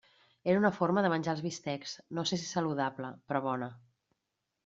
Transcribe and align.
Era 0.51 0.61
una 0.61 0.71
forma 0.77 1.01
de 1.05 1.11
menjar 1.13 1.35
els 1.37 1.43
bistecs, 1.47 1.93
no 2.19 2.25
sé 2.31 2.41
si 2.45 2.49
saludable, 2.53 3.13
però 3.31 3.45
bona. 3.51 3.71